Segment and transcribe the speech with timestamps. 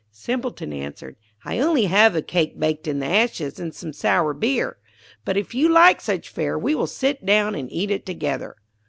[0.11, 1.15] Simpleton answered,
[1.45, 4.77] 'I only have a cake baked in the ashes, and some sour beer;
[5.25, 8.55] but, if you like such fare, we will sit down and eat it together.'